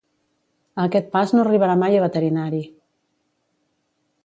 A 0.79 0.85
aquest 0.89 1.11
pas 1.17 1.33
no 1.35 1.43
arribarà 1.43 1.77
mai 1.83 1.99
a 1.99 2.01
veterinari! 2.05 2.65